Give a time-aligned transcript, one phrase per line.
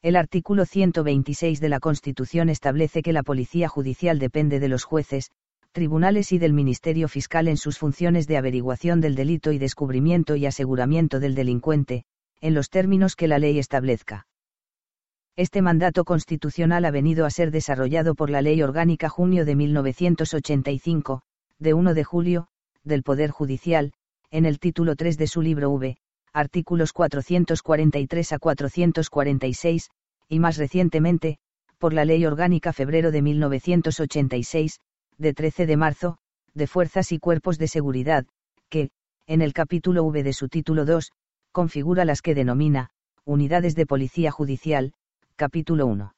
[0.00, 5.32] El artículo 126 de la Constitución establece que la Policía Judicial depende de los jueces,
[5.72, 10.46] tribunales y del Ministerio Fiscal en sus funciones de averiguación del delito y descubrimiento y
[10.46, 12.04] aseguramiento del delincuente,
[12.40, 14.28] en los términos que la ley establezca.
[15.34, 21.22] Este mandato constitucional ha venido a ser desarrollado por la Ley Orgánica Junio de 1985,
[21.58, 22.46] de 1 de julio,
[22.84, 23.92] del Poder Judicial,
[24.30, 25.96] en el título 3 de su libro V,
[26.38, 29.90] artículos 443 a 446,
[30.28, 31.38] y más recientemente,
[31.78, 34.78] por la Ley Orgánica Febrero de 1986,
[35.16, 36.18] de 13 de marzo,
[36.54, 38.24] de Fuerzas y Cuerpos de Seguridad,
[38.68, 38.90] que,
[39.26, 41.10] en el capítulo V de su título 2,
[41.50, 42.90] configura las que denomina,
[43.24, 44.92] Unidades de Policía Judicial,
[45.34, 46.14] capítulo 1.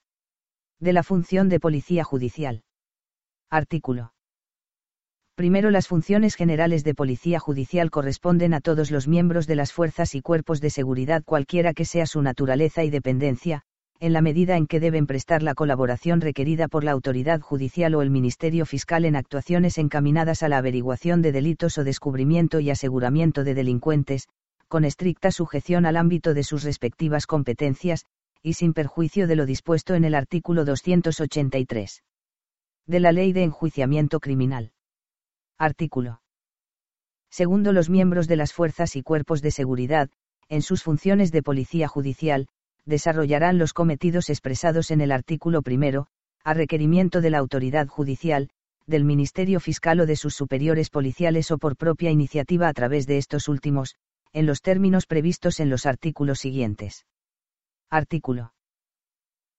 [0.80, 2.62] De la función de Policía Judicial.
[3.48, 4.12] Artículo.
[5.40, 10.14] Primero las funciones generales de Policía Judicial corresponden a todos los miembros de las fuerzas
[10.14, 13.62] y cuerpos de seguridad cualquiera que sea su naturaleza y dependencia,
[14.00, 18.02] en la medida en que deben prestar la colaboración requerida por la autoridad judicial o
[18.02, 23.42] el Ministerio Fiscal en actuaciones encaminadas a la averiguación de delitos o descubrimiento y aseguramiento
[23.42, 24.28] de delincuentes,
[24.68, 28.04] con estricta sujeción al ámbito de sus respectivas competencias,
[28.42, 32.02] y sin perjuicio de lo dispuesto en el artículo 283
[32.86, 34.72] de la Ley de Enjuiciamiento Criminal.
[35.60, 36.22] Artículo.
[37.30, 40.08] Segundo los miembros de las fuerzas y cuerpos de seguridad,
[40.48, 42.48] en sus funciones de policía judicial,
[42.86, 46.06] desarrollarán los cometidos expresados en el artículo primero,
[46.44, 48.48] a requerimiento de la autoridad judicial,
[48.86, 53.18] del Ministerio Fiscal o de sus superiores policiales o por propia iniciativa a través de
[53.18, 53.96] estos últimos,
[54.32, 57.04] en los términos previstos en los artículos siguientes.
[57.90, 58.54] Artículo.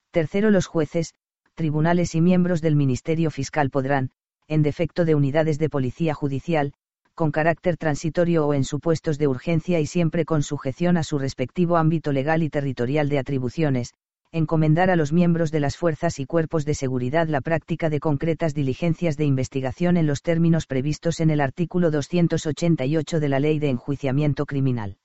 [0.09, 1.13] Tercero los jueces,
[1.53, 4.09] tribunales y miembros del Ministerio Fiscal podrán,
[4.51, 6.73] en defecto de unidades de policía judicial,
[7.15, 11.77] con carácter transitorio o en supuestos de urgencia y siempre con sujeción a su respectivo
[11.77, 13.93] ámbito legal y territorial de atribuciones,
[14.33, 18.53] encomendar a los miembros de las fuerzas y cuerpos de seguridad la práctica de concretas
[18.53, 23.69] diligencias de investigación en los términos previstos en el artículo 288 de la Ley de
[23.69, 24.97] Enjuiciamiento Criminal.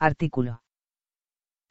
[0.00, 0.62] Artículo.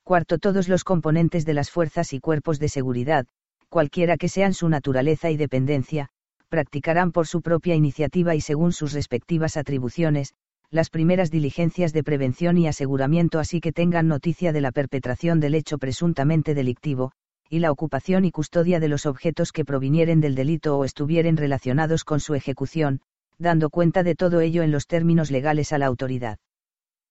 [0.05, 0.37] Cuarto.
[0.37, 3.25] Todos los componentes de las fuerzas y cuerpos de seguridad,
[3.67, 6.11] cualquiera que sean su naturaleza y dependencia,
[6.55, 10.33] practicarán por su propia iniciativa y según sus respectivas atribuciones,
[10.71, 15.53] las primeras diligencias de prevención y aseguramiento así que tengan noticia de la perpetración del
[15.53, 17.11] hecho presuntamente delictivo,
[17.49, 22.05] y la ocupación y custodia de los objetos que provinieren del delito o estuvieren relacionados
[22.05, 23.01] con su ejecución,
[23.37, 26.37] dando cuenta de todo ello en los términos legales a la autoridad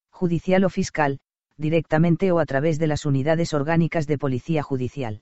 [0.09, 1.19] judicial o fiscal,
[1.59, 5.21] directamente o a través de las unidades orgánicas de policía judicial.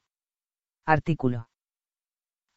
[0.86, 1.48] Artículo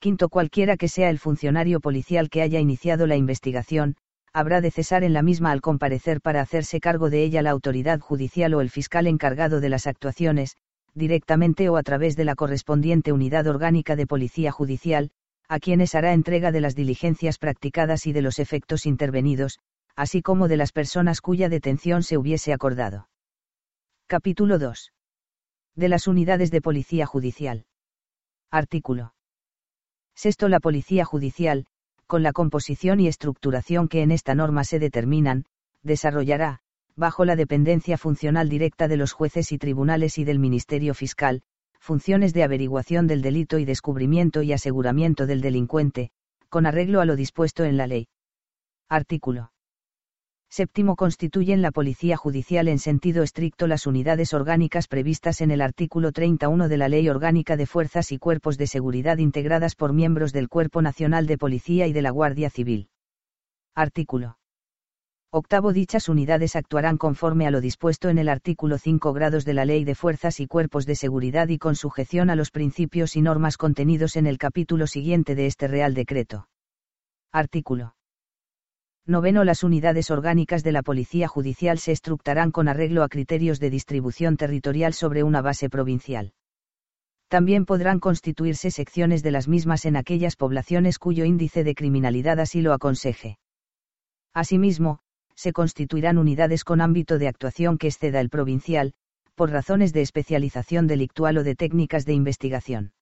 [0.06, 3.96] Quinto, cualquiera que sea el funcionario policial que haya iniciado la investigación,
[4.34, 8.00] habrá de cesar en la misma al comparecer para hacerse cargo de ella la autoridad
[8.00, 10.58] judicial o el fiscal encargado de las actuaciones,
[10.94, 15.10] directamente o a través de la correspondiente unidad orgánica de policía judicial,
[15.50, 19.58] a quienes hará entrega de las diligencias practicadas y de los efectos intervenidos,
[19.96, 23.10] así como de las personas cuya detención se hubiese acordado.
[24.06, 24.94] Capítulo 2.
[25.76, 27.66] De las unidades de policía judicial.
[28.52, 29.16] Artículo.
[30.16, 31.66] Sexto, la Policía Judicial,
[32.08, 35.46] con la composición y estructuración que en esta norma se determinan,
[35.84, 36.62] desarrollará,
[36.96, 41.42] bajo la dependencia funcional directa de los jueces y tribunales y del Ministerio Fiscal,
[41.80, 46.12] funciones de averiguación del delito y descubrimiento y aseguramiento del delincuente,
[46.50, 48.08] con arreglo a lo dispuesto en la ley.
[48.88, 49.52] Artículo.
[50.50, 56.12] Séptimo constituyen la Policía Judicial en sentido estricto las unidades orgánicas previstas en el artículo
[56.12, 60.48] 31 de la Ley Orgánica de Fuerzas y Cuerpos de Seguridad integradas por miembros del
[60.48, 62.90] Cuerpo Nacional de Policía y de la Guardia Civil.
[63.76, 64.38] Artículo.
[65.38, 69.66] Octavo Dichas unidades actuarán conforme a lo dispuesto en el artículo 5 grados de la
[69.66, 73.58] Ley de Fuerzas y Cuerpos de Seguridad y con sujeción a los principios y normas
[73.58, 76.48] contenidos en el capítulo siguiente de este Real Decreto.
[77.34, 77.96] Artículo.
[79.08, 83.70] Noveno Las unidades orgánicas de la Policía Judicial se estructurarán con arreglo a criterios de
[83.70, 86.34] distribución territorial sobre una base provincial.
[87.28, 92.62] También podrán constituirse secciones de las mismas en aquellas poblaciones cuyo índice de criminalidad así
[92.62, 93.38] lo aconseje.
[94.34, 95.00] Asimismo,
[95.36, 98.94] se constituirán unidades con ámbito de actuación que exceda el provincial,
[99.36, 102.94] por razones de especialización delictual o de técnicas de investigación.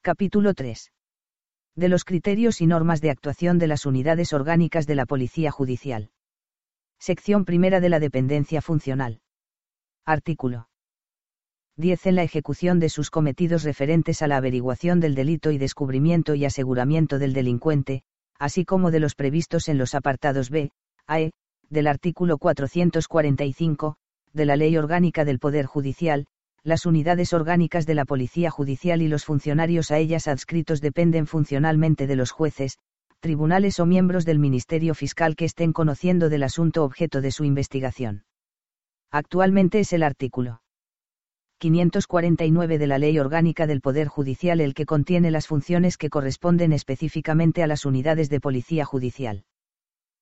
[0.00, 0.90] Capítulo 3.
[1.74, 6.10] De los criterios y normas de actuación de las unidades orgánicas de la Policía Judicial.
[6.98, 9.22] Sección primera de la dependencia funcional.
[10.04, 10.68] Artículo
[11.78, 12.06] 10.
[12.06, 16.44] En la ejecución de sus cometidos referentes a la averiguación del delito y descubrimiento y
[16.44, 18.02] aseguramiento del delincuente,
[18.38, 20.72] así como de los previstos en los apartados B,
[21.06, 21.32] A, E,
[21.70, 23.96] del artículo 445,
[24.34, 26.26] de la Ley Orgánica del Poder Judicial,
[26.64, 32.06] las unidades orgánicas de la Policía Judicial y los funcionarios a ellas adscritos dependen funcionalmente
[32.06, 32.78] de los jueces,
[33.18, 38.24] tribunales o miembros del Ministerio Fiscal que estén conociendo del asunto objeto de su investigación.
[39.10, 40.62] Actualmente es el artículo
[41.58, 46.72] 549 de la Ley Orgánica del Poder Judicial el que contiene las funciones que corresponden
[46.72, 49.44] específicamente a las unidades de Policía Judicial.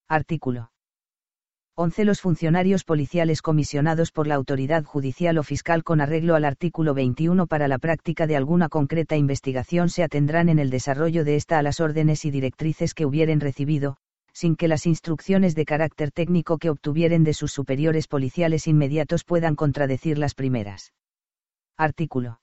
[0.06, 0.70] Artículo
[1.76, 2.04] 11.
[2.04, 7.46] Los funcionarios policiales comisionados por la autoridad judicial o fiscal con arreglo al artículo 21
[7.46, 11.62] para la práctica de alguna concreta investigación se atendrán en el desarrollo de esta a
[11.62, 13.96] las órdenes y directrices que hubieren recibido,
[14.32, 19.54] sin que las instrucciones de carácter técnico que obtuvieren de sus superiores policiales inmediatos puedan
[19.54, 20.92] contradecir las primeras.
[21.76, 22.39] Artículo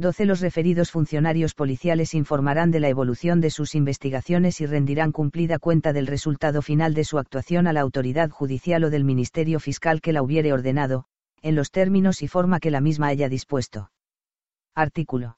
[0.00, 0.26] 12.
[0.26, 5.92] Los referidos funcionarios policiales informarán de la evolución de sus investigaciones y rendirán cumplida cuenta
[5.92, 10.12] del resultado final de su actuación a la autoridad judicial o del Ministerio Fiscal que
[10.12, 11.06] la hubiere ordenado,
[11.42, 13.90] en los términos y forma que la misma haya dispuesto.
[14.72, 15.36] Artículo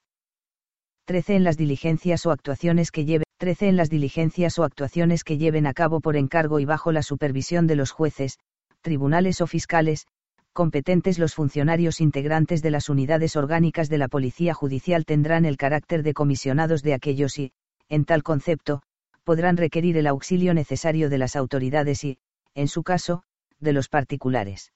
[1.06, 1.36] 13.
[1.36, 3.68] En las diligencias o actuaciones que lleve 13.
[3.68, 7.66] En las diligencias o actuaciones que lleven a cabo por encargo y bajo la supervisión
[7.66, 8.38] de los jueces,
[8.82, 10.06] tribunales o fiscales,
[10.52, 16.02] competentes los funcionarios integrantes de las unidades orgánicas de la Policía Judicial tendrán el carácter
[16.02, 17.52] de comisionados de aquellos y,
[17.88, 18.82] en tal concepto,
[19.24, 22.18] podrán requerir el auxilio necesario de las autoridades y,
[22.54, 23.22] en su caso,
[23.60, 24.72] de los particulares.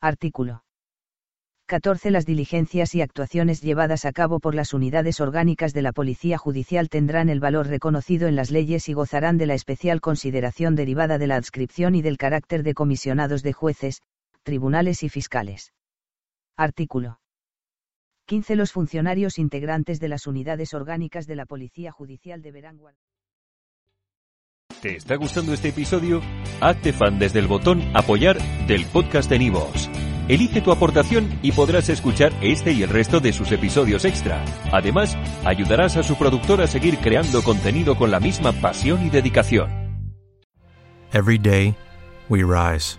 [0.00, 0.62] Artículo
[1.66, 2.10] 14.
[2.10, 6.90] Las diligencias y actuaciones llevadas a cabo por las unidades orgánicas de la Policía Judicial
[6.90, 11.26] tendrán el valor reconocido en las leyes y gozarán de la especial consideración derivada de
[11.26, 14.02] la adscripción y del carácter de comisionados de jueces,
[14.44, 15.72] tribunales y fiscales.
[16.56, 17.18] Artículo
[18.26, 18.56] 15.
[18.56, 23.02] Los funcionarios integrantes de las unidades orgánicas de la Policía Judicial deberán guardar.
[24.80, 26.22] ¿Te está gustando este episodio?
[26.60, 29.90] Hazte fan desde el botón Apoyar del podcast de Nivos.
[30.28, 34.42] Elige tu aportación y podrás escuchar este y el resto de sus episodios extra.
[34.72, 39.70] Además, ayudarás a su productor a seguir creando contenido con la misma pasión y dedicación.
[41.12, 41.76] Every day,
[42.28, 42.98] we rise